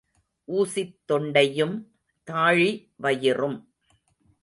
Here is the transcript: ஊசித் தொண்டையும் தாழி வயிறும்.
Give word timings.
ஊசித் 0.45 0.97
தொண்டையும் 1.07 1.75
தாழி 2.23 2.91
வயிறும். 2.95 3.73